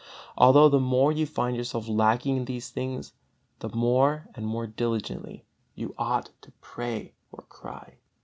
[0.35, 3.13] Although the more you find yourself lacking in these things,
[3.59, 7.97] the more and more diligently you ought to pray or cry.